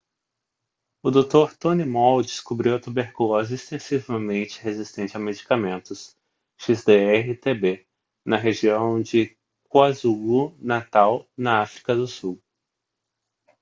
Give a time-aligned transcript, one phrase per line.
[1.03, 1.51] o dr.
[1.59, 6.15] tony moll descobriu a tuberculose extensivamente resistente a medicamentos
[6.59, 7.85] xdr-tb
[8.25, 9.37] na região de
[9.69, 12.41] kwazulu-natal na áfrica do sul